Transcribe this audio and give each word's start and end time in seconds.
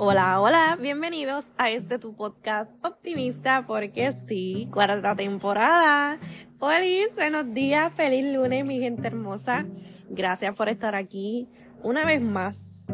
Hola, 0.00 0.40
hola, 0.40 0.78
bienvenidos 0.80 1.46
a 1.56 1.72
este 1.72 1.98
tu 1.98 2.14
podcast 2.14 2.70
optimista 2.86 3.64
porque 3.66 4.12
sí, 4.12 4.68
cuarta 4.72 5.16
temporada. 5.16 6.20
Feliz, 6.60 7.16
buenos 7.16 7.52
días, 7.52 7.92
feliz 7.94 8.24
lunes 8.32 8.64
mi 8.64 8.78
gente 8.78 9.08
hermosa. 9.08 9.66
Gracias 10.08 10.54
por 10.54 10.68
estar 10.68 10.94
aquí 10.94 11.48
una 11.82 12.04
vez 12.04 12.22
más 12.22 12.86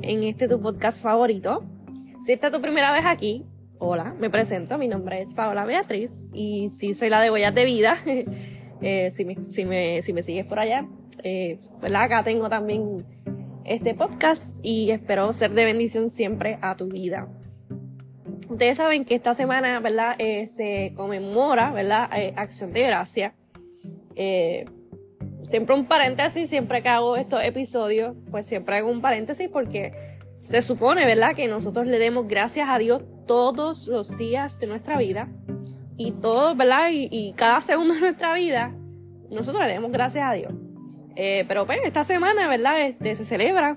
en 0.00 0.22
este 0.22 0.48
tu 0.48 0.58
podcast 0.58 1.02
favorito. 1.02 1.66
Si 2.24 2.32
esta 2.32 2.46
es 2.46 2.52
tu 2.54 2.62
primera 2.62 2.92
vez 2.92 3.04
aquí, 3.04 3.44
hola, 3.78 4.16
me 4.18 4.30
presento, 4.30 4.78
mi 4.78 4.88
nombre 4.88 5.20
es 5.20 5.34
Paola 5.34 5.66
Beatriz 5.66 6.28
y 6.32 6.70
sí 6.70 6.94
soy 6.94 7.10
la 7.10 7.20
de 7.20 7.30
Huellas 7.30 7.54
de 7.54 7.64
Vida. 7.66 7.98
eh, 8.80 9.10
si, 9.10 9.26
me, 9.26 9.36
si, 9.50 9.66
me, 9.66 10.00
si 10.00 10.14
me 10.14 10.22
sigues 10.22 10.46
por 10.46 10.60
allá, 10.60 10.88
eh, 11.24 11.58
¿verdad? 11.82 12.04
Acá 12.04 12.24
tengo 12.24 12.48
también 12.48 13.04
este 13.68 13.94
podcast 13.94 14.64
y 14.64 14.90
espero 14.90 15.32
ser 15.32 15.52
de 15.52 15.64
bendición 15.64 16.08
siempre 16.08 16.58
a 16.62 16.76
tu 16.76 16.88
vida. 16.88 17.28
Ustedes 18.48 18.78
saben 18.78 19.04
que 19.04 19.14
esta 19.14 19.34
semana, 19.34 19.78
¿verdad? 19.80 20.16
Eh, 20.18 20.46
se 20.46 20.92
conmemora, 20.96 21.70
¿verdad? 21.70 22.08
Eh, 22.16 22.32
Acción 22.36 22.72
de 22.72 22.82
Gracia. 22.82 23.34
Eh, 24.16 24.64
siempre 25.42 25.74
un 25.74 25.86
paréntesis, 25.86 26.48
siempre 26.48 26.82
que 26.82 26.88
hago 26.88 27.16
estos 27.16 27.42
episodios, 27.44 28.16
pues 28.30 28.46
siempre 28.46 28.76
hago 28.76 28.90
un 28.90 29.02
paréntesis 29.02 29.48
porque 29.50 29.92
se 30.36 30.62
supone, 30.62 31.04
¿verdad? 31.04 31.34
Que 31.34 31.46
nosotros 31.46 31.86
le 31.86 31.98
demos 31.98 32.26
gracias 32.26 32.68
a 32.70 32.78
Dios 32.78 33.02
todos 33.26 33.86
los 33.86 34.16
días 34.16 34.58
de 34.58 34.66
nuestra 34.66 34.96
vida 34.96 35.28
y 35.98 36.12
todo, 36.12 36.54
¿verdad? 36.54 36.88
Y, 36.90 37.08
y 37.10 37.34
cada 37.34 37.60
segundo 37.62 37.94
de 37.94 38.00
nuestra 38.00 38.32
vida, 38.32 38.74
nosotros 39.30 39.66
le 39.66 39.72
demos 39.72 39.92
gracias 39.92 40.24
a 40.24 40.32
Dios. 40.32 40.54
Eh, 41.20 41.44
pero 41.48 41.66
pues 41.66 41.80
esta 41.84 42.04
semana, 42.04 42.46
¿verdad? 42.46 42.80
Este, 42.80 43.16
se 43.16 43.24
celebra. 43.24 43.76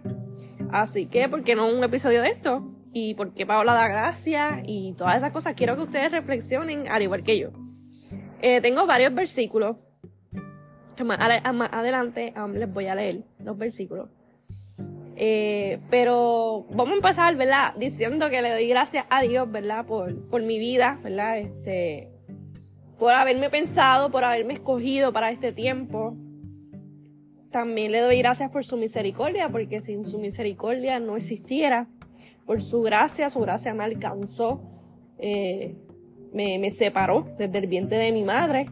Así 0.72 1.08
que, 1.08 1.28
¿por 1.28 1.44
qué 1.44 1.56
no 1.56 1.68
un 1.68 1.84
episodio 1.84 2.22
de 2.22 2.30
esto? 2.30 2.72
Y 2.94 3.16
por 3.16 3.34
qué 3.34 3.48
Paola 3.48 3.74
da 3.74 3.88
gracias 3.88 4.62
y 4.68 4.94
todas 4.94 5.18
esas 5.18 5.32
cosas. 5.32 5.56
Quiero 5.56 5.76
que 5.76 5.82
ustedes 5.82 6.12
reflexionen 6.12 6.88
al 6.88 7.02
igual 7.02 7.24
que 7.24 7.40
yo. 7.40 7.50
Eh, 8.44 8.62
tengo 8.62 8.86
varios 8.86 9.16
versículos. 9.16 9.78
Más, 11.04 11.18
adelante 11.20 12.32
les 12.54 12.72
voy 12.72 12.86
a 12.86 12.94
leer 12.94 13.24
los 13.40 13.58
versículos. 13.58 14.08
Eh, 15.16 15.80
pero 15.90 16.68
vamos 16.70 16.94
a 16.94 16.96
empezar, 16.98 17.36
¿verdad? 17.38 17.74
Diciendo 17.76 18.30
que 18.30 18.44
le 18.44 18.52
doy 18.52 18.68
gracias 18.68 19.06
a 19.10 19.24
Dios, 19.24 19.52
¿verdad? 19.52 19.88
Por, 19.88 20.30
por 20.30 20.44
mi 20.44 20.60
vida, 20.60 21.00
¿verdad? 21.02 21.40
Este, 21.40 22.12
por 23.00 23.14
haberme 23.14 23.50
pensado, 23.50 24.12
por 24.12 24.24
haberme 24.24 24.54
escogido 24.54 25.12
para 25.12 25.32
este 25.32 25.52
tiempo, 25.52 26.16
también 27.52 27.92
le 27.92 28.00
doy 28.00 28.18
gracias 28.20 28.50
por 28.50 28.64
su 28.64 28.78
misericordia, 28.78 29.50
porque 29.50 29.82
sin 29.82 30.06
su 30.06 30.20
misericordia 30.20 31.00
no 31.00 31.18
existiera. 31.18 31.88
Por 32.46 32.62
su 32.62 32.82
gracia, 32.82 33.30
su 33.30 33.40
gracia 33.42 33.74
me 33.74 33.84
alcanzó, 33.84 34.62
eh, 35.20 35.76
me, 36.34 36.58
me, 36.60 36.72
separó 36.72 37.28
desde 37.38 37.58
el 37.60 37.68
vientre 37.68 37.98
de 37.98 38.12
mi 38.12 38.24
madre. 38.24 38.66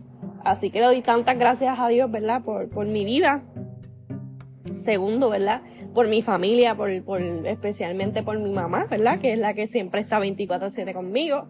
Así 0.44 0.72
que 0.72 0.80
le 0.80 0.86
doy 0.86 1.02
tantas 1.02 1.38
gracias 1.38 1.78
a 1.78 1.88
Dios, 1.90 2.10
¿verdad? 2.10 2.42
Por, 2.44 2.70
por 2.70 2.88
mi 2.88 3.06
vida. 3.06 3.44
Segundo, 4.76 5.30
¿verdad? 5.30 5.62
Por 5.94 6.08
mi 6.08 6.22
familia, 6.22 6.76
por, 6.76 7.04
por, 7.04 7.22
especialmente 7.22 8.24
por 8.24 8.40
mi 8.40 8.52
mamá, 8.52 8.88
¿verdad? 8.90 9.20
Que 9.20 9.34
es 9.34 9.40
la 9.40 9.54
que 9.54 9.68
siempre 9.68 10.02
está 10.02 10.20
24/7 10.20 10.94
conmigo. 10.94 11.50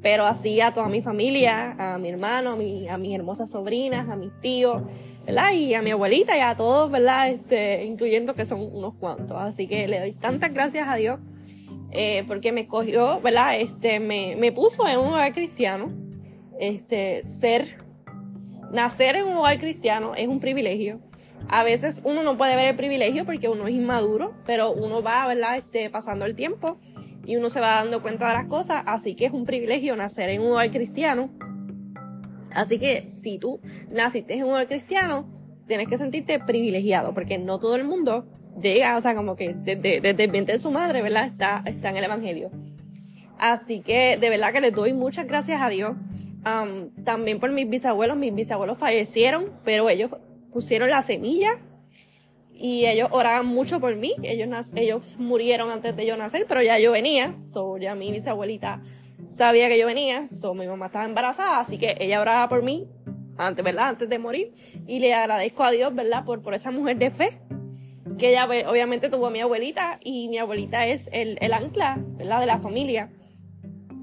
Pero 0.00 0.26
así 0.26 0.60
a 0.60 0.72
toda 0.72 0.88
mi 0.88 1.02
familia, 1.02 1.76
a 1.78 1.98
mi 1.98 2.10
hermano, 2.10 2.52
a, 2.52 2.56
mi, 2.56 2.88
a 2.88 2.98
mis 2.98 3.14
hermosas 3.14 3.50
sobrinas, 3.50 4.08
a 4.08 4.16
mis 4.16 4.32
tíos, 4.40 4.82
Y 5.26 5.74
a 5.74 5.82
mi 5.82 5.90
abuelita 5.90 6.36
y 6.36 6.40
a 6.40 6.54
todos, 6.54 6.90
¿verdad? 6.90 7.30
Este, 7.30 7.84
incluyendo 7.84 8.34
que 8.34 8.44
son 8.44 8.60
unos 8.60 8.94
cuantos. 8.94 9.36
Así 9.38 9.66
que 9.66 9.88
le 9.88 10.00
doy 10.00 10.12
tantas 10.12 10.52
gracias 10.52 10.86
a 10.88 10.96
Dios 10.96 11.18
eh, 11.90 12.24
porque 12.26 12.52
me 12.52 12.66
cogió, 12.66 13.20
¿verdad? 13.20 13.56
Este, 13.58 14.00
me, 14.00 14.52
puso 14.52 14.86
en 14.86 14.98
un 14.98 15.06
hogar 15.06 15.32
cristiano. 15.32 15.92
Este, 16.58 17.24
ser, 17.24 17.78
nacer 18.70 19.16
en 19.16 19.26
un 19.26 19.36
hogar 19.36 19.58
cristiano 19.58 20.14
es 20.14 20.28
un 20.28 20.40
privilegio. 20.40 21.00
A 21.48 21.62
veces 21.62 22.02
uno 22.04 22.22
no 22.22 22.36
puede 22.36 22.56
ver 22.56 22.68
el 22.68 22.76
privilegio 22.76 23.24
porque 23.24 23.48
uno 23.48 23.66
es 23.66 23.74
inmaduro, 23.74 24.34
pero 24.44 24.72
uno 24.72 25.02
va. 25.02 25.32
Este, 25.56 25.88
pasando 25.88 26.26
el 26.26 26.34
tiempo 26.34 26.78
y 27.26 27.36
uno 27.36 27.48
se 27.48 27.60
va 27.60 27.76
dando 27.76 28.02
cuenta 28.02 28.28
de 28.28 28.34
las 28.34 28.46
cosas. 28.46 28.82
Así 28.86 29.14
que 29.14 29.26
es 29.26 29.32
un 29.32 29.44
privilegio 29.44 29.96
nacer 29.96 30.30
en 30.30 30.42
un 30.42 30.52
hogar 30.52 30.70
cristiano. 30.70 31.30
Así 32.54 32.78
que 32.78 33.08
si 33.08 33.38
tú 33.38 33.60
naciste 33.90 34.34
en 34.34 34.44
un 34.44 34.50
hogar 34.50 34.68
cristiano, 34.68 35.28
tienes 35.66 35.88
que 35.88 35.98
sentirte 35.98 36.38
privilegiado, 36.38 37.14
porque 37.14 37.38
no 37.38 37.58
todo 37.58 37.76
el 37.76 37.84
mundo 37.84 38.26
llega, 38.60 38.96
o 38.96 39.00
sea, 39.00 39.14
como 39.14 39.36
que 39.36 39.54
desde, 39.54 40.00
desde 40.00 40.24
el 40.24 40.30
vientre 40.30 40.54
de 40.54 40.58
su 40.58 40.70
madre, 40.70 41.02
¿verdad? 41.02 41.26
Está, 41.26 41.62
está 41.66 41.90
en 41.90 41.96
el 41.96 42.04
Evangelio. 42.04 42.50
Así 43.38 43.80
que 43.80 44.16
de 44.16 44.30
verdad 44.30 44.52
que 44.52 44.60
les 44.60 44.74
doy 44.74 44.92
muchas 44.92 45.26
gracias 45.26 45.60
a 45.60 45.68
Dios. 45.68 45.92
Um, 46.46 46.90
también 47.04 47.40
por 47.40 47.50
mis 47.50 47.68
bisabuelos, 47.68 48.16
mis 48.16 48.34
bisabuelos 48.34 48.78
fallecieron, 48.78 49.50
pero 49.64 49.88
ellos 49.88 50.10
pusieron 50.52 50.90
la 50.90 51.02
semilla 51.02 51.58
y 52.52 52.86
ellos 52.86 53.08
oraban 53.10 53.46
mucho 53.46 53.80
por 53.80 53.96
mí. 53.96 54.14
Ellos, 54.22 54.70
ellos 54.76 55.18
murieron 55.18 55.70
antes 55.70 55.96
de 55.96 56.06
yo 56.06 56.16
nacer, 56.16 56.46
pero 56.48 56.62
ya 56.62 56.78
yo 56.78 56.92
venía. 56.92 57.34
So, 57.42 57.78
ya 57.78 57.94
mi 57.94 58.12
bisabuelita 58.12 58.82
sabía 59.26 59.68
que 59.68 59.78
yo 59.78 59.86
venía, 59.86 60.28
so, 60.28 60.54
mi 60.54 60.66
mamá 60.66 60.86
estaba 60.86 61.04
embarazada, 61.04 61.60
así 61.60 61.78
que 61.78 61.96
ella 62.00 62.20
oraba 62.20 62.48
por 62.48 62.62
mí 62.62 62.88
antes, 63.36 63.64
¿verdad? 63.64 63.88
Antes 63.88 64.08
de 64.08 64.18
morir. 64.18 64.54
Y 64.86 65.00
le 65.00 65.14
agradezco 65.14 65.64
a 65.64 65.70
Dios, 65.70 65.94
¿verdad? 65.94 66.24
Por, 66.24 66.42
por 66.42 66.54
esa 66.54 66.70
mujer 66.70 66.98
de 66.98 67.10
fe. 67.10 67.40
Que 68.18 68.30
ella 68.30 68.46
obviamente 68.68 69.08
tuvo 69.08 69.26
a 69.26 69.30
mi 69.30 69.40
abuelita 69.40 69.98
y 70.02 70.28
mi 70.28 70.38
abuelita 70.38 70.86
es 70.86 71.08
el, 71.12 71.36
el 71.40 71.52
ancla, 71.52 71.98
¿verdad? 71.98 72.40
De 72.40 72.46
la 72.46 72.60
familia. 72.60 73.10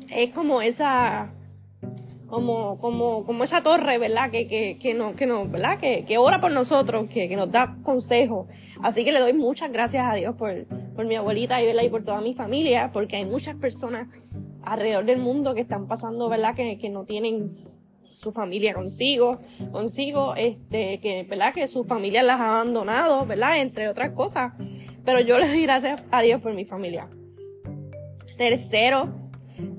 Es 0.10 0.32
como 0.32 0.62
esa, 0.62 1.34
como, 2.28 2.78
como, 2.80 3.24
como 3.24 3.44
esa 3.46 3.64
torre, 3.64 3.98
¿verdad? 3.98 4.30
Que, 4.32 4.48
que, 4.48 4.78
que 4.78 4.94
no, 4.94 5.16
que 5.16 5.26
no, 5.26 5.48
¿verdad? 5.48 5.80
Que, 5.80 6.04
que 6.04 6.18
ora 6.18 6.42
por 6.42 6.52
nosotros, 6.52 7.08
que, 7.10 7.30
que 7.30 7.36
nos 7.38 7.52
da 7.52 7.78
consejos. 7.84 8.48
Así 8.82 9.06
que 9.06 9.14
le 9.14 9.20
doy 9.20 9.34
muchas 9.34 9.72
gracias 9.72 10.06
a 10.06 10.16
Dios 10.16 10.36
por, 10.36 10.66
por 10.96 11.06
mi 11.06 11.16
abuelita 11.16 11.62
y, 11.62 11.68
¿verdad? 11.68 11.84
y 11.84 11.90
por 11.90 12.04
toda 12.04 12.20
mi 12.20 12.34
familia, 12.34 12.92
porque 12.92 13.16
hay 13.16 13.26
muchas 13.26 13.56
personas 13.56 14.08
alrededor 14.64 15.06
del 15.06 15.20
mundo 15.20 15.54
que 15.54 15.62
están 15.62 15.88
pasando, 15.88 16.30
¿verdad? 16.30 16.56
Que, 16.56 16.78
que 16.78 16.90
no 16.90 17.06
tienen 17.06 17.58
su 18.12 18.32
familia 18.32 18.74
consigo, 18.74 19.40
consigo, 19.72 20.36
este, 20.36 21.00
que, 21.00 21.24
¿verdad? 21.24 21.54
Que 21.54 21.68
su 21.68 21.84
familia 21.84 22.24
las 22.24 22.40
ha 22.40 22.60
abandonado, 22.60 23.26
¿verdad? 23.26 23.60
Entre 23.60 23.88
otras 23.88 24.12
cosas. 24.12 24.54
Pero 25.06 25.20
yo 25.22 25.38
les 25.40 25.50
doy 25.50 25.64
gracias 25.64 26.04
a 26.12 26.22
Dios 26.22 26.42
por 26.42 26.54
mi 26.54 26.66
familia. 26.66 27.10
Tercero, 28.38 29.10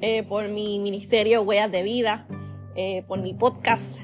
eh, 0.01 0.23
por 0.23 0.49
mi 0.49 0.79
ministerio 0.79 1.43
Huellas 1.43 1.71
de 1.71 1.83
Vida, 1.83 2.27
eh, 2.75 3.05
por 3.07 3.21
mi 3.21 3.35
podcast. 3.35 4.01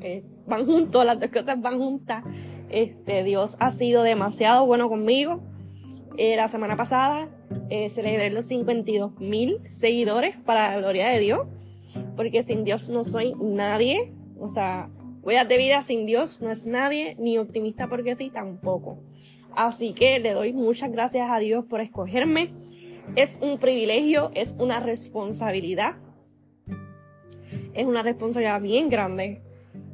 Eh, 0.00 0.24
van 0.46 0.66
juntos, 0.66 1.04
las 1.04 1.20
dos 1.20 1.30
cosas 1.30 1.60
van 1.60 1.78
juntas. 1.78 2.24
Este, 2.68 3.24
Dios 3.24 3.56
ha 3.60 3.70
sido 3.70 4.02
demasiado 4.02 4.66
bueno 4.66 4.88
conmigo. 4.88 5.42
la 6.16 6.48
semana 6.48 6.76
pasada 6.76 7.28
eh, 7.68 7.88
celebré 7.88 8.30
los 8.30 8.46
52 8.46 9.18
mil 9.20 9.60
seguidores 9.64 10.36
para 10.36 10.70
la 10.70 10.78
gloria 10.78 11.08
de 11.08 11.18
Dios, 11.18 11.46
porque 12.16 12.42
sin 12.42 12.64
Dios 12.64 12.88
no 12.88 13.04
soy 13.04 13.34
nadie, 13.40 14.12
o 14.38 14.48
sea, 14.48 14.90
huellas 15.22 15.48
de 15.48 15.56
vida 15.58 15.82
sin 15.82 16.06
Dios 16.06 16.40
no 16.40 16.50
es 16.50 16.66
nadie, 16.66 17.16
ni 17.18 17.38
optimista 17.38 17.88
porque 17.88 18.14
sí 18.14 18.30
tampoco. 18.30 18.98
Así 19.56 19.92
que 19.92 20.18
le 20.20 20.32
doy 20.32 20.52
muchas 20.52 20.92
gracias 20.92 21.28
a 21.30 21.38
Dios 21.38 21.64
por 21.64 21.80
escogerme. 21.80 22.52
Es 23.16 23.36
un 23.40 23.58
privilegio, 23.58 24.30
es 24.34 24.54
una 24.58 24.78
responsabilidad. 24.78 25.96
Es 27.74 27.86
una 27.86 28.02
responsabilidad 28.02 28.60
bien 28.60 28.88
grande 28.88 29.42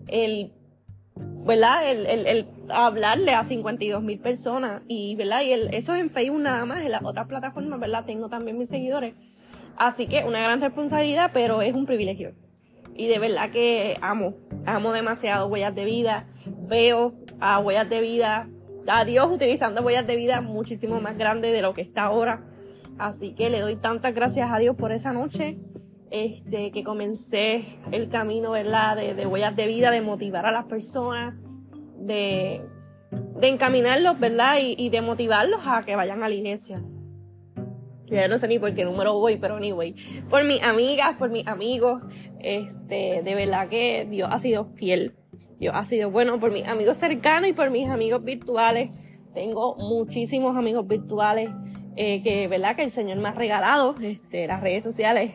el 0.09 0.53
¿verdad? 1.47 1.91
El, 1.91 2.07
el, 2.07 2.27
el, 2.27 2.47
hablarle 2.71 3.33
a 3.33 3.45
52 3.45 4.03
mil 4.03 4.19
personas 4.19 4.83
y, 4.89 5.15
¿verdad? 5.17 5.43
Y 5.43 5.53
eso 5.53 5.95
es 5.95 6.01
en 6.01 6.11
Facebook 6.11 6.41
nada 6.41 6.65
más, 6.65 6.83
en 6.83 6.93
las 6.93 7.05
otras 7.05 7.27
plataformas, 7.27 7.79
¿verdad? 7.81 8.05
Tengo 8.05 8.29
también 8.29 8.59
mis 8.59 8.69
seguidores. 8.69 9.15
Así 9.77 10.07
que 10.07 10.25
una 10.25 10.41
gran 10.41 10.61
responsabilidad, 10.61 11.31
pero 11.33 11.63
es 11.63 11.75
un 11.75 11.87
privilegio. 11.87 12.33
Y 12.95 13.09
de 13.09 13.19
verdad 13.19 13.51
que 13.51 13.99
amo, 14.01 14.35
amo 14.65 14.93
demasiado 14.93 15.47
huellas 15.49 15.75
de 15.75 15.85
vida. 15.85 16.27
Veo 16.47 17.15
a 17.41 17.59
huellas 17.59 17.89
de 17.89 18.01
vida, 18.01 18.49
a 18.87 19.05
Dios 19.05 19.31
utilizando 19.31 19.83
huellas 19.83 20.07
de 20.07 20.17
vida 20.17 20.41
muchísimo 20.41 21.01
más 21.01 21.19
grande 21.19 21.53
de 21.53 21.63
lo 21.63 21.75
que 21.75 21.83
está 21.83 22.05
ahora. 22.05 22.45
Así 22.99 23.35
que 23.35 23.51
le 23.51 23.61
doy 23.61 23.77
tantas 23.77 24.15
gracias 24.15 24.51
a 24.51 24.59
Dios 24.59 24.77
por 24.77 24.93
esa 24.93 25.13
noche 25.13 25.59
este, 26.11 26.71
que 26.71 26.85
comencé 26.85 27.79
el 27.93 28.09
camino, 28.09 28.53
¿verdad? 28.53 28.97
De, 28.97 29.15
de, 29.15 29.27
huellas 29.27 29.55
de 29.57 29.67
vida, 29.67 29.91
de 29.91 30.01
motivar 30.01 30.47
a 30.47 30.53
las 30.53 30.65
personas, 30.65 31.35
de, 32.07 32.63
de 33.11 33.49
encaminarlos, 33.49 34.19
¿verdad? 34.19 34.59
Y, 34.61 34.75
y, 34.79 34.91
de 34.91 35.03
motivarlos 35.03 35.61
a 35.67 35.83
que 35.83 35.97
vayan 35.97 36.23
a 36.23 36.29
la 36.29 36.35
iglesia. 36.35 36.83
Ya 38.07 38.29
no 38.29 38.39
sé 38.39 38.47
ni 38.47 38.59
por 38.59 38.73
qué 38.75 38.85
número 38.85 39.15
voy, 39.15 39.37
pero 39.37 39.57
anyway. 39.57 39.95
Por 40.31 40.45
mis 40.45 40.63
amigas, 40.63 41.17
por 41.17 41.31
mis 41.31 41.47
amigos, 41.47 42.03
este, 42.39 43.23
de 43.23 43.35
verdad 43.35 43.69
que 43.69 44.07
Dios 44.09 44.29
ha 44.31 44.39
sido 44.39 44.65
fiel. 44.65 45.17
Dios 45.59 45.75
ha 45.75 45.85
sido 45.85 46.11
bueno 46.11 46.39
por 46.39 46.53
mis 46.53 46.67
amigos 46.69 46.99
cercanos 46.99 47.51
y 47.51 47.53
por 47.53 47.71
mis 47.71 47.89
amigos 47.89 48.23
virtuales. 48.23 48.91
Tengo 49.35 49.75
muchísimos 49.77 50.57
amigos 50.57 50.87
virtuales 50.87 51.51
eh, 51.97 52.23
que, 52.23 52.47
¿verdad? 52.47 52.77
Que 52.77 52.85
el 52.85 52.91
Señor 52.91 53.19
me 53.19 53.29
ha 53.29 53.33
regalado, 53.33 53.97
este, 54.01 54.47
las 54.47 54.61
redes 54.61 54.85
sociales 54.85 55.33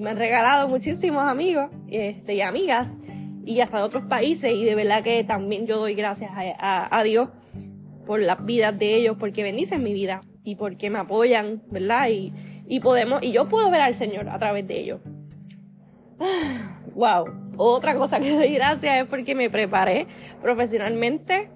me 0.00 0.10
han 0.10 0.16
regalado 0.16 0.66
muchísimos 0.66 1.24
amigos, 1.24 1.66
este, 1.88 2.34
y 2.34 2.40
amigas, 2.40 2.96
y 3.50 3.60
hasta 3.60 3.78
de 3.78 3.82
otros 3.82 4.04
países, 4.04 4.54
y 4.54 4.64
de 4.64 4.74
verdad 4.74 5.02
que 5.02 5.24
también 5.24 5.66
yo 5.66 5.78
doy 5.78 5.94
gracias 5.94 6.30
a, 6.32 6.96
a 6.96 7.02
Dios 7.02 7.30
por 8.06 8.20
las 8.20 8.44
vidas 8.44 8.78
de 8.78 8.94
ellos, 8.94 9.16
porque 9.18 9.42
bendicen 9.42 9.82
mi 9.82 9.92
vida, 9.92 10.20
y 10.44 10.54
porque 10.54 10.90
me 10.90 11.00
apoyan, 11.00 11.62
¿verdad? 11.70 12.08
Y, 12.08 12.32
y 12.68 12.80
podemos, 12.80 13.22
y 13.22 13.32
yo 13.32 13.48
puedo 13.48 13.70
ver 13.70 13.80
al 13.80 13.94
Señor 13.94 14.28
a 14.28 14.38
través 14.38 14.66
de 14.66 14.80
ellos. 14.80 15.00
wow. 16.94 17.24
Otra 17.56 17.94
cosa 17.96 18.20
que 18.20 18.30
doy 18.30 18.54
gracias 18.54 19.02
es 19.02 19.04
porque 19.04 19.34
me 19.34 19.50
preparé 19.50 20.06
profesionalmente. 20.40 21.50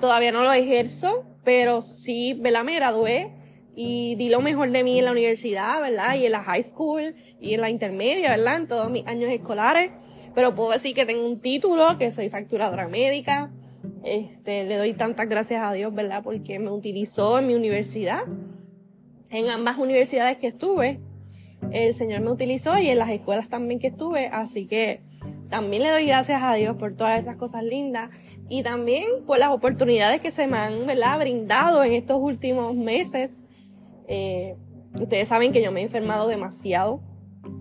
todavía 0.00 0.32
no 0.32 0.42
lo 0.42 0.52
ejerzo, 0.52 1.24
pero 1.44 1.82
sí, 1.82 2.34
¿verdad? 2.34 2.64
Me 2.64 2.76
gradué 2.76 3.34
y 3.74 4.14
di 4.14 4.28
lo 4.28 4.40
mejor 4.40 4.70
de 4.70 4.82
mí 4.84 4.98
en 4.98 5.04
la 5.04 5.10
universidad, 5.10 5.82
¿verdad? 5.82 6.14
Y 6.14 6.26
en 6.26 6.32
la 6.32 6.42
high 6.44 6.62
school 6.62 7.14
y 7.40 7.54
en 7.54 7.60
la 7.60 7.70
intermedia, 7.70 8.30
¿verdad? 8.30 8.56
En 8.56 8.68
todos 8.68 8.90
mis 8.90 9.06
años 9.06 9.30
escolares. 9.30 9.90
Pero 10.34 10.54
puedo 10.54 10.70
decir 10.70 10.94
que 10.94 11.06
tengo 11.06 11.26
un 11.26 11.40
título, 11.40 11.98
que 11.98 12.10
soy 12.12 12.28
facturadora 12.28 12.88
médica. 12.88 13.50
Este, 14.04 14.64
le 14.64 14.76
doy 14.76 14.92
tantas 14.92 15.28
gracias 15.28 15.62
a 15.62 15.72
Dios, 15.72 15.94
¿verdad? 15.94 16.22
Porque 16.22 16.58
me 16.58 16.70
utilizó 16.70 17.38
en 17.38 17.46
mi 17.46 17.54
universidad, 17.54 18.22
en 19.30 19.48
ambas 19.50 19.78
universidades 19.78 20.36
que 20.36 20.48
estuve. 20.48 21.00
El 21.70 21.94
Señor 21.94 22.20
me 22.20 22.30
utilizó 22.30 22.78
y 22.78 22.88
en 22.88 22.98
las 22.98 23.10
escuelas 23.10 23.48
también 23.48 23.80
que 23.80 23.88
estuve, 23.88 24.28
así 24.28 24.66
que 24.66 25.02
también 25.50 25.82
le 25.82 25.90
doy 25.90 26.06
gracias 26.06 26.42
a 26.42 26.54
Dios 26.54 26.76
por 26.76 26.94
todas 26.94 27.18
esas 27.18 27.36
cosas 27.36 27.64
lindas 27.64 28.10
y 28.48 28.62
también 28.62 29.06
por 29.26 29.38
las 29.38 29.50
oportunidades 29.50 30.20
que 30.20 30.30
se 30.30 30.46
me 30.46 30.58
han 30.58 30.86
¿verdad? 30.86 31.18
brindado 31.18 31.82
en 31.84 31.92
estos 31.92 32.18
últimos 32.20 32.74
meses. 32.74 33.44
Eh, 34.06 34.56
ustedes 35.00 35.28
saben 35.28 35.52
que 35.52 35.62
yo 35.62 35.72
me 35.72 35.80
he 35.80 35.82
enfermado 35.84 36.28
demasiado 36.28 37.00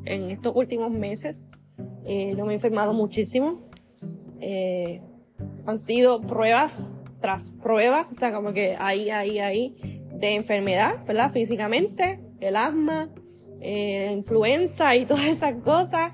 en 0.05 0.29
estos 0.29 0.55
últimos 0.55 0.91
meses. 0.91 1.49
Eh, 2.07 2.33
yo 2.37 2.45
me 2.45 2.53
he 2.53 2.55
enfermado 2.55 2.93
muchísimo. 2.93 3.61
Eh, 4.39 5.01
han 5.65 5.77
sido 5.77 6.21
pruebas 6.21 6.97
tras 7.21 7.51
pruebas, 7.51 8.07
o 8.11 8.13
sea, 8.13 8.31
como 8.31 8.53
que 8.53 8.75
ahí, 8.79 9.09
ahí, 9.09 9.39
ahí, 9.39 10.01
de 10.13 10.35
enfermedad, 10.35 11.03
¿verdad? 11.05 11.31
Físicamente, 11.31 12.19
el 12.39 12.55
asma, 12.55 13.09
eh, 13.59 14.11
influenza 14.13 14.95
y 14.95 15.05
todas 15.07 15.25
esas 15.25 15.55
cosas. 15.63 16.13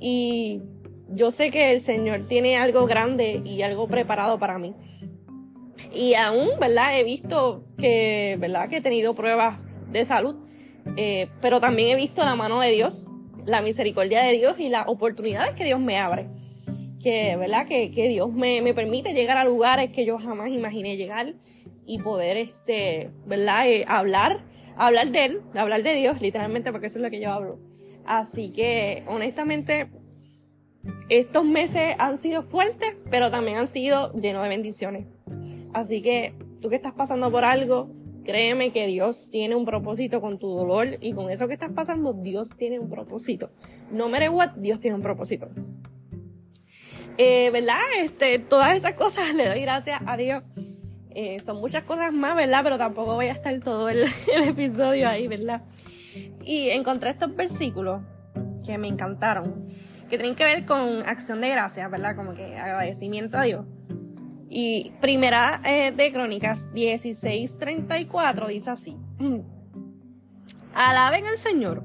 Y 0.00 0.62
yo 1.08 1.30
sé 1.30 1.50
que 1.50 1.72
el 1.72 1.80
Señor 1.80 2.26
tiene 2.26 2.56
algo 2.56 2.86
grande 2.86 3.42
y 3.44 3.62
algo 3.62 3.86
preparado 3.86 4.38
para 4.38 4.58
mí. 4.58 4.74
Y 5.92 6.14
aún, 6.14 6.50
¿verdad? 6.60 6.98
He 6.98 7.04
visto 7.04 7.64
que, 7.78 8.36
¿verdad? 8.40 8.68
Que 8.68 8.76
he 8.76 8.80
tenido 8.80 9.14
pruebas 9.14 9.58
de 9.90 10.04
salud, 10.04 10.36
eh, 10.96 11.28
pero 11.40 11.60
también 11.60 11.90
he 11.90 11.94
visto 11.96 12.24
la 12.24 12.36
mano 12.36 12.60
de 12.60 12.70
Dios, 12.70 13.10
la 13.46 13.62
misericordia 13.62 14.22
de 14.22 14.32
Dios 14.32 14.58
y 14.58 14.68
las 14.68 14.88
oportunidades 14.88 15.54
que 15.54 15.64
Dios 15.64 15.80
me 15.80 15.98
abre 15.98 16.28
que, 17.00 17.36
¿verdad? 17.36 17.66
Que, 17.66 17.90
que 17.90 18.08
Dios 18.08 18.32
me, 18.32 18.62
me, 18.62 18.74
permite 18.74 19.12
llegar 19.12 19.38
a 19.38 19.44
lugares 19.44 19.90
que 19.90 20.04
yo 20.04 20.18
jamás 20.18 20.50
imaginé 20.50 20.96
llegar 20.96 21.34
y 21.86 21.98
poder, 21.98 22.36
este, 22.36 23.10
¿verdad? 23.26 23.68
Eh, 23.68 23.84
hablar, 23.88 24.44
hablar 24.76 25.10
de 25.10 25.24
Él, 25.24 25.40
hablar 25.54 25.82
de 25.82 25.94
Dios, 25.94 26.20
literalmente, 26.20 26.70
porque 26.70 26.86
eso 26.86 26.98
es 26.98 27.02
lo 27.02 27.10
que 27.10 27.20
yo 27.20 27.32
hablo. 27.32 27.58
Así 28.04 28.50
que, 28.50 29.02
honestamente, 29.08 29.90
estos 31.08 31.44
meses 31.44 31.94
han 31.98 32.18
sido 32.18 32.42
fuertes, 32.42 32.94
pero 33.10 33.30
también 33.30 33.58
han 33.58 33.66
sido 33.66 34.12
llenos 34.12 34.42
de 34.42 34.48
bendiciones. 34.48 35.06
Así 35.72 36.02
que, 36.02 36.34
tú 36.60 36.68
que 36.68 36.76
estás 36.76 36.92
pasando 36.92 37.30
por 37.30 37.44
algo, 37.44 37.90
créeme 38.24 38.72
que 38.72 38.86
Dios 38.86 39.30
tiene 39.30 39.54
un 39.54 39.64
propósito 39.64 40.20
con 40.20 40.38
tu 40.38 40.48
dolor 40.48 40.98
y 41.00 41.12
con 41.12 41.30
eso 41.30 41.46
que 41.46 41.54
estás 41.54 41.72
pasando, 41.72 42.12
Dios 42.12 42.56
tiene 42.56 42.78
un 42.78 42.88
propósito. 42.88 43.50
No 43.90 44.08
matter 44.08 44.30
what, 44.30 44.50
Dios 44.56 44.80
tiene 44.80 44.96
un 44.96 45.02
propósito. 45.02 45.48
Eh, 47.18 47.50
¿verdad? 47.50 47.80
Este, 47.98 48.38
todas 48.38 48.74
esas 48.74 48.94
cosas 48.94 49.34
le 49.34 49.46
doy 49.46 49.60
gracias 49.60 50.00
a 50.06 50.16
Dios. 50.16 50.42
Eh, 51.10 51.40
son 51.40 51.60
muchas 51.60 51.82
cosas 51.84 52.12
más, 52.12 52.36
¿verdad? 52.36 52.60
Pero 52.62 52.78
tampoco 52.78 53.14
voy 53.14 53.26
a 53.26 53.32
estar 53.32 53.58
todo 53.60 53.88
el, 53.90 54.04
episodio 54.46 55.08
ahí, 55.08 55.26
¿verdad? 55.26 55.62
Y 56.42 56.70
encontré 56.70 57.10
estos 57.10 57.34
versículos 57.34 58.02
que 58.64 58.78
me 58.78 58.88
encantaron, 58.88 59.66
que 60.08 60.16
tienen 60.18 60.34
que 60.34 60.44
ver 60.44 60.64
con 60.64 61.06
acción 61.06 61.40
de 61.40 61.50
gracias, 61.50 61.90
¿verdad? 61.90 62.16
Como 62.16 62.34
que 62.34 62.56
agradecimiento 62.56 63.38
a 63.38 63.42
Dios. 63.42 63.66
Y 64.52 64.90
primera 65.00 65.62
eh, 65.64 65.92
de 65.92 66.12
Crónicas 66.12 66.72
16:34 66.74 68.48
dice 68.48 68.70
así: 68.70 68.96
Alaben 70.74 71.24
al 71.26 71.38
Señor, 71.38 71.84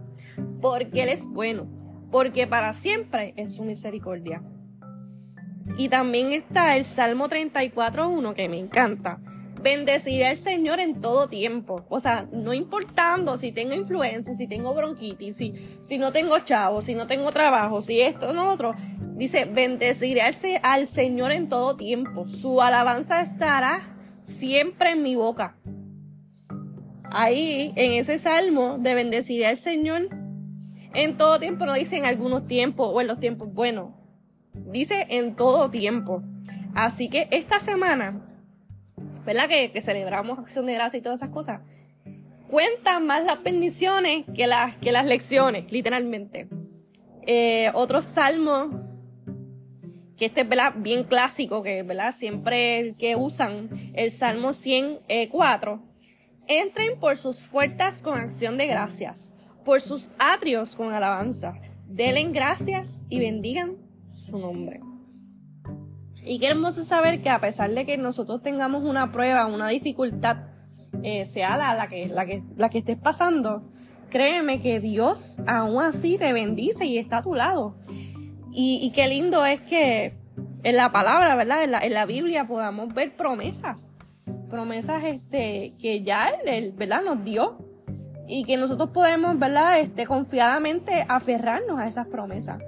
porque 0.62 1.04
Él 1.04 1.10
es 1.10 1.28
bueno, 1.28 1.68
porque 2.12 2.48
para 2.48 2.74
siempre 2.74 3.36
es 3.38 3.56
su 3.56 3.64
misericordia. 3.64 4.42
Y 5.78 5.90
también 5.90 6.32
está 6.32 6.76
el 6.76 6.86
Salmo 6.86 7.28
34.1 7.28 8.34
que 8.34 8.50
me 8.50 8.58
encanta. 8.58 9.20
Bendeciré 9.62 10.28
al 10.28 10.38
Señor 10.38 10.80
en 10.80 11.02
todo 11.02 11.28
tiempo. 11.28 11.86
O 11.90 12.00
sea, 12.00 12.28
no 12.32 12.54
importando 12.54 13.38
si 13.38 13.52
tengo 13.52 13.76
influencia, 13.76 14.36
si 14.36 14.48
tengo 14.48 14.74
bronquitis, 14.74 15.36
si, 15.36 15.54
si 15.82 15.98
no 16.00 16.12
tengo 16.12 16.40
chavo, 16.40 16.82
si 16.82 16.96
no 16.96 17.06
tengo 17.06 17.32
trabajo, 17.32 17.82
si 17.82 18.02
esto 18.02 18.34
no 18.34 18.52
otro. 18.52 18.74
Dice, 19.16 19.46
bendeciré 19.46 20.22
al 20.62 20.88
Señor 20.88 21.32
en 21.32 21.50
todo 21.50 21.76
tiempo. 21.76 22.28
Su 22.28 22.62
alabanza 22.62 23.22
estará 23.22 23.98
siempre 24.22 24.92
en 24.92 25.04
mi 25.04 25.16
boca. 25.16 25.58
Ahí, 27.12 27.72
en 27.76 27.94
ese 27.94 28.18
salmo 28.18 28.78
de 28.78 28.94
bendeciré 28.94 29.48
al 29.48 29.58
Señor 29.58 30.10
en 30.94 31.18
todo 31.18 31.40
tiempo, 31.40 31.66
no 31.66 31.74
dice 31.74 31.98
en 31.98 32.06
algunos 32.06 32.48
tiempos 32.48 32.90
o 32.92 33.02
en 33.02 33.08
los 33.08 33.20
tiempos 33.20 33.54
buenos 33.54 33.90
Dice 34.54 35.06
en 35.10 35.36
todo 35.36 35.70
tiempo. 35.70 36.24
Así 36.74 37.10
que 37.10 37.28
esta 37.32 37.60
semana, 37.60 38.22
¿verdad? 39.26 39.48
Que, 39.48 39.82
celebramos 39.82 40.40
acción 40.40 40.66
de 40.66 40.74
gracia 40.74 40.98
y 40.98 41.02
todas 41.02 41.20
esas 41.22 41.30
cosas. 41.30 41.62
Cuentan 42.50 43.06
más 43.06 43.24
las 43.26 43.44
bendiciones 43.44 44.26
que 44.34 44.48
las, 44.48 44.76
que 44.78 44.92
las 44.92 45.06
lecciones, 45.06 45.72
literalmente. 45.72 46.48
Eh, 47.28 47.72
otro 47.74 48.02
salmo, 48.02 48.95
que 50.18 50.26
este 50.26 50.42
es 50.42 50.50
¿verdad? 50.50 50.74
bien 50.78 51.04
clásico, 51.04 51.62
que 51.62 51.84
¿verdad? 51.84 52.14
siempre 52.14 52.96
que 52.98 53.16
usan, 53.16 53.70
el 53.94 54.12
Salmo 54.12 54.54
104. 54.54 55.82
Entren 56.48 57.00
por 57.00 57.18
sus 57.18 57.38
puertas 57.40 58.02
con 58.02 58.18
acción 58.18 58.58
de 58.58 58.68
gracias, 58.68 59.36
por 59.64 59.82
sus 59.82 60.10
atrios 60.20 60.76
con 60.76 60.94
alabanza. 60.94 61.60
Denle 61.88 62.24
gracias 62.26 63.04
y 63.10 63.20
bendigan 63.20 63.78
su 64.08 64.38
nombre. 64.38 64.82
Y 66.24 66.40
qué 66.40 66.48
hermoso 66.48 66.84
saber 66.84 67.22
que 67.22 67.30
a 67.30 67.40
pesar 67.40 67.72
de 67.72 67.86
que 67.86 67.98
nosotros 67.98 68.42
tengamos 68.42 68.84
una 68.84 69.12
prueba, 69.12 69.46
una 69.46 69.70
dificultad, 69.70 70.38
eh, 71.04 71.26
sea 71.26 71.56
la, 71.58 71.76
la, 71.76 71.88
que, 71.88 72.08
la, 72.08 72.26
que, 72.26 72.44
la 72.56 72.70
que 72.70 72.80
estés 72.80 72.98
pasando, 72.98 73.64
créeme 74.10 74.60
que 74.60 74.80
Dios 74.80 75.38
aún 75.46 75.84
así 75.84 76.18
te 76.18 76.34
bendice 76.34 76.86
y 76.86 76.98
está 76.98 77.18
a 77.18 77.22
tu 77.22 77.36
lado. 77.36 77.78
Y, 78.58 78.90
qué 78.92 79.10
lindo 79.10 79.46
es 79.46 79.60
que 79.60 80.14
en 80.64 80.76
la 80.78 80.90
palabra, 80.94 81.36
¿verdad? 81.36 81.64
En 81.84 81.94
la, 81.94 82.06
Biblia 82.06 82.48
podamos 82.48 82.94
ver 82.94 83.14
promesas. 83.18 83.98
Promesas 84.50 85.04
este, 85.04 85.74
que 85.78 86.04
ya 86.04 86.30
él, 86.46 86.72
¿verdad? 86.72 87.02
Nos 87.04 87.22
dio. 87.26 87.58
Y 88.30 88.46
que 88.46 88.56
nosotros 88.56 88.92
podemos, 88.92 89.38
¿verdad? 89.38 89.82
Este, 89.82 90.06
confiadamente 90.06 91.06
aferrarnos 91.10 91.78
a 91.78 91.86
esas 91.86 92.08
promesas. 92.08 92.64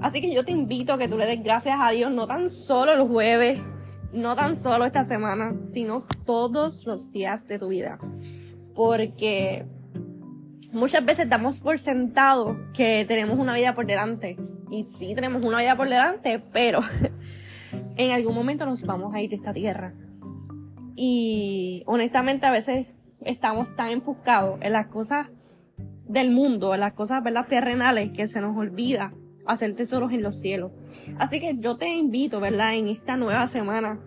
Así 0.00 0.20
que 0.20 0.32
yo 0.32 0.44
te 0.44 0.52
invito 0.52 0.92
a 0.92 0.98
que 0.98 1.08
tú 1.08 1.18
le 1.18 1.26
des 1.26 1.42
gracias 1.42 1.78
a 1.80 1.90
Dios, 1.90 2.12
no 2.12 2.28
tan 2.28 2.48
solo 2.48 2.94
los 2.94 3.08
jueves, 3.08 3.60
no 4.12 4.36
tan 4.36 4.54
solo 4.54 4.84
esta 4.84 5.02
semana, 5.02 5.58
sino 5.58 6.04
todos 6.24 6.86
los 6.86 7.10
días 7.10 7.48
de 7.48 7.58
tu 7.58 7.68
vida. 7.68 7.98
Porque 8.72 9.66
muchas 10.72 11.04
veces 11.04 11.28
damos 11.28 11.60
por 11.60 11.80
sentado 11.80 12.56
que 12.72 13.04
tenemos 13.06 13.36
una 13.36 13.54
vida 13.54 13.74
por 13.74 13.84
delante. 13.84 14.36
Y 14.74 14.82
sí 14.82 15.14
tenemos 15.14 15.44
una 15.44 15.60
vida 15.60 15.76
por 15.76 15.88
delante, 15.88 16.40
pero 16.52 16.80
en 17.96 18.10
algún 18.10 18.34
momento 18.34 18.66
nos 18.66 18.82
vamos 18.82 19.14
a 19.14 19.22
ir 19.22 19.30
de 19.30 19.36
esta 19.36 19.52
tierra. 19.52 19.94
Y 20.96 21.84
honestamente 21.86 22.46
a 22.46 22.50
veces 22.50 22.88
estamos 23.24 23.76
tan 23.76 23.90
enfocados 23.90 24.58
en 24.62 24.72
las 24.72 24.86
cosas 24.86 25.28
del 26.08 26.32
mundo, 26.32 26.74
en 26.74 26.80
las 26.80 26.92
cosas 26.92 27.22
¿verdad? 27.22 27.46
terrenales, 27.46 28.10
que 28.10 28.26
se 28.26 28.40
nos 28.40 28.56
olvida 28.56 29.14
hacer 29.46 29.76
tesoros 29.76 30.12
en 30.12 30.24
los 30.24 30.40
cielos. 30.40 30.72
Así 31.18 31.38
que 31.38 31.54
yo 31.56 31.76
te 31.76 31.88
invito, 31.90 32.40
¿verdad? 32.40 32.74
En 32.74 32.88
esta 32.88 33.16
nueva 33.16 33.46
semana, 33.46 34.00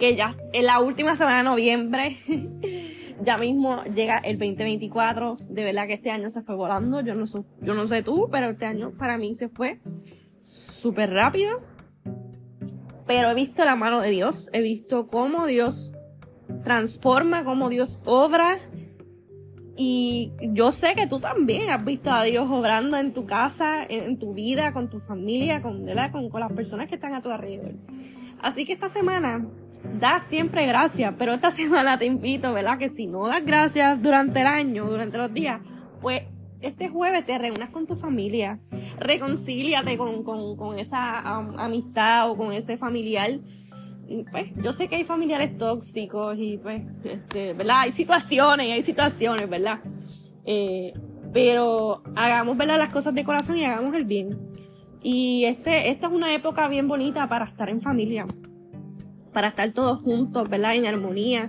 que 0.00 0.16
ya 0.16 0.34
en 0.52 0.66
la 0.66 0.80
última 0.80 1.14
semana 1.14 1.38
de 1.38 1.44
noviembre, 1.44 2.16
ya 3.22 3.38
mismo 3.38 3.82
llega 3.84 4.18
el 4.18 4.38
2024. 4.38 5.36
De 5.48 5.64
verdad 5.64 5.86
que 5.86 5.94
este 5.94 6.10
año 6.10 6.30
se 6.30 6.42
fue 6.42 6.54
volando. 6.54 7.00
Yo 7.00 7.14
no, 7.14 7.26
sé, 7.26 7.38
yo 7.60 7.74
no 7.74 7.86
sé 7.86 8.02
tú, 8.02 8.28
pero 8.30 8.50
este 8.50 8.66
año 8.66 8.92
para 8.96 9.18
mí 9.18 9.34
se 9.34 9.48
fue 9.48 9.80
súper 10.44 11.10
rápido. 11.10 11.60
Pero 13.06 13.30
he 13.30 13.34
visto 13.34 13.64
la 13.64 13.74
mano 13.74 14.00
de 14.00 14.10
Dios, 14.10 14.50
he 14.52 14.60
visto 14.60 15.06
cómo 15.06 15.46
Dios 15.46 15.94
transforma, 16.62 17.44
cómo 17.44 17.68
Dios 17.68 17.98
obra 18.04 18.58
Y 19.76 20.32
yo 20.40 20.72
sé 20.72 20.94
que 20.94 21.06
tú 21.06 21.18
también 21.18 21.70
has 21.70 21.84
visto 21.84 22.10
a 22.10 22.22
Dios 22.24 22.50
obrando 22.50 22.96
en 22.98 23.12
tu 23.12 23.24
casa, 23.24 23.84
en, 23.88 24.18
tu 24.18 24.34
vida, 24.34 24.72
con 24.72 24.90
tu 24.90 25.00
familia, 25.00 25.62
con, 25.62 25.86
Con, 26.12 26.28
con 26.28 26.40
las 26.40 26.52
personas 26.52 26.88
que 26.88 26.96
están 26.96 27.14
a 27.14 27.20
tu 27.20 27.30
alrededor. 27.30 27.74
Así 28.40 28.64
que 28.64 28.74
esta 28.74 28.88
semana 28.88 29.46
da 30.00 30.20
siempre 30.20 30.66
gracias, 30.66 31.14
pero 31.18 31.32
esta 31.32 31.50
semana 31.52 31.98
te 31.98 32.06
invito, 32.06 32.52
¿verdad? 32.52 32.78
Que 32.78 32.88
si 32.88 33.06
no 33.06 33.26
das 33.26 33.44
gracias 33.44 34.00
durante 34.02 34.40
el 34.40 34.46
año, 34.46 34.84
durante 34.84 35.18
los 35.18 35.32
días, 35.32 35.60
pues 36.00 36.22
este 36.60 36.88
jueves 36.88 37.24
te 37.24 37.38
reúnas 37.38 37.70
con 37.70 37.86
tu 37.86 37.96
familia, 37.96 38.58
reconcíliate 38.98 39.96
con, 39.96 40.24
con, 40.24 40.56
con 40.56 40.78
esa 40.78 41.18
amistad 41.18 42.30
o 42.30 42.36
con 42.36 42.52
ese 42.52 42.76
familiar 42.76 43.38
pues 44.30 44.50
yo 44.56 44.72
sé 44.72 44.88
que 44.88 44.96
hay 44.96 45.04
familiares 45.04 45.56
tóxicos 45.58 46.36
y 46.38 46.58
pues, 46.58 46.82
este, 47.04 47.52
¿verdad? 47.52 47.80
Hay 47.80 47.92
situaciones, 47.92 48.72
hay 48.72 48.82
situaciones, 48.82 49.48
¿verdad? 49.48 49.80
Eh, 50.46 50.94
pero 51.32 52.02
hagamos, 52.16 52.56
¿verdad? 52.56 52.78
Las 52.78 52.90
cosas 52.90 53.14
de 53.14 53.24
corazón 53.24 53.58
y 53.58 53.64
hagamos 53.64 53.94
el 53.94 54.04
bien. 54.04 54.30
Y 55.02 55.44
este, 55.44 55.90
esta 55.90 56.06
es 56.06 56.12
una 56.12 56.34
época 56.34 56.68
bien 56.68 56.88
bonita 56.88 57.28
para 57.28 57.44
estar 57.44 57.68
en 57.68 57.82
familia, 57.82 58.26
para 59.32 59.48
estar 59.48 59.72
todos 59.72 60.02
juntos, 60.02 60.48
¿verdad? 60.48 60.74
En 60.74 60.86
armonía, 60.86 61.48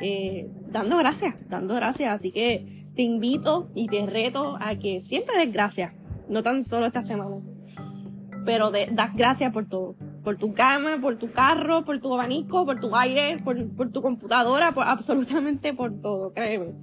eh, 0.00 0.50
dando 0.68 0.96
gracias, 0.98 1.34
dando 1.48 1.74
gracias. 1.74 2.12
Así 2.12 2.30
que 2.30 2.86
te 2.94 3.02
invito 3.02 3.70
y 3.74 3.88
te 3.88 4.04
reto 4.06 4.58
a 4.60 4.76
que 4.76 5.00
siempre 5.00 5.36
des 5.38 5.52
gracias, 5.52 5.92
no 6.28 6.42
tan 6.42 6.64
solo 6.64 6.86
esta 6.86 7.02
semana, 7.02 7.36
pero 8.44 8.70
de, 8.70 8.88
das 8.92 9.14
gracias 9.14 9.52
por 9.52 9.66
todo 9.66 9.96
por 10.22 10.38
tu 10.38 10.52
cama, 10.52 10.98
por 11.00 11.18
tu 11.18 11.30
carro, 11.30 11.84
por 11.84 12.00
tu 12.00 12.14
abanico, 12.14 12.64
por 12.64 12.80
tu 12.80 12.94
aire, 12.96 13.36
por, 13.42 13.90
tu 13.90 14.02
computadora, 14.02 14.72
por 14.72 14.84
absolutamente 14.86 15.74
por 15.74 16.00
todo, 16.00 16.32
créeme. 16.32 16.74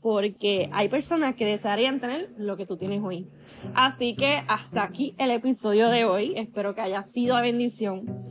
Porque 0.00 0.68
hay 0.72 0.88
personas 0.88 1.34
que 1.34 1.46
desearían 1.46 1.98
tener 1.98 2.34
lo 2.36 2.56
que 2.56 2.66
tú 2.66 2.76
tienes 2.76 3.00
hoy. 3.02 3.26
Así 3.74 4.14
que 4.14 4.42
hasta 4.48 4.82
aquí 4.82 5.14
el 5.16 5.30
episodio 5.30 5.88
de 5.88 6.04
hoy. 6.04 6.34
Espero 6.36 6.74
que 6.74 6.82
haya 6.82 7.02
sido 7.02 7.36
a 7.36 7.40
bendición. 7.40 8.22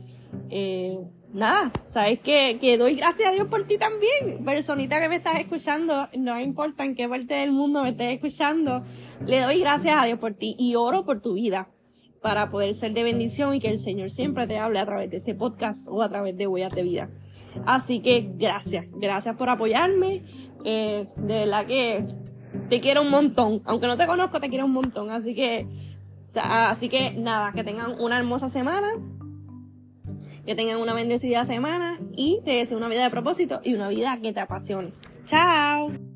Eh, 0.50 1.00
nada, 1.34 1.70
sabes 1.88 2.20
que, 2.20 2.58
que 2.60 2.78
doy 2.78 2.94
gracias 2.94 3.28
a 3.28 3.32
Dios 3.32 3.48
por 3.48 3.66
ti 3.66 3.76
también. 3.76 4.44
Personita 4.44 5.00
que 5.00 5.08
me 5.08 5.16
estás 5.16 5.38
escuchando, 5.38 6.08
no 6.16 6.40
importa 6.40 6.84
en 6.84 6.94
qué 6.94 7.08
parte 7.08 7.34
del 7.34 7.52
mundo 7.52 7.82
me 7.82 7.90
estés 7.90 8.14
escuchando, 8.14 8.84
le 9.26 9.40
doy 9.40 9.60
gracias 9.60 10.00
a 10.00 10.04
Dios 10.06 10.18
por 10.18 10.34
ti 10.34 10.56
y 10.58 10.76
oro 10.76 11.04
por 11.04 11.20
tu 11.20 11.34
vida 11.34 11.68
para 12.22 12.50
poder 12.50 12.74
ser 12.74 12.94
de 12.94 13.02
bendición 13.02 13.54
y 13.54 13.60
que 13.60 13.68
el 13.68 13.78
Señor 13.78 14.08
siempre 14.08 14.46
te 14.46 14.56
hable 14.56 14.78
a 14.78 14.86
través 14.86 15.10
de 15.10 15.18
este 15.18 15.34
podcast 15.34 15.88
o 15.88 16.02
a 16.02 16.08
través 16.08 16.34
de 16.38 16.46
Huellas 16.46 16.74
de 16.74 16.82
Vida. 16.82 17.10
Así 17.66 18.00
que 18.00 18.32
gracias, 18.36 18.86
gracias 18.92 19.36
por 19.36 19.50
apoyarme. 19.50 20.22
Eh, 20.64 21.06
de 21.16 21.34
verdad 21.34 21.66
que 21.66 22.06
te 22.70 22.80
quiero 22.80 23.02
un 23.02 23.10
montón. 23.10 23.60
Aunque 23.66 23.86
no 23.86 23.96
te 23.96 24.06
conozco, 24.06 24.40
te 24.40 24.48
quiero 24.48 24.64
un 24.64 24.72
montón. 24.72 25.10
Así 25.10 25.34
que, 25.34 25.66
así 26.34 26.88
que 26.88 27.10
nada, 27.10 27.52
que 27.52 27.62
tengan 27.62 28.00
una 28.00 28.16
hermosa 28.16 28.48
semana. 28.48 28.88
Que 30.46 30.54
tengan 30.54 30.80
una 30.80 30.94
bendecida 30.94 31.44
semana 31.44 31.98
y 32.16 32.40
te 32.44 32.52
deseo 32.52 32.76
una 32.76 32.88
vida 32.88 33.04
de 33.04 33.10
propósito 33.10 33.60
y 33.64 33.74
una 33.74 33.88
vida 33.88 34.18
que 34.20 34.32
te 34.32 34.40
apasione. 34.40 34.92
Chao. 35.26 36.13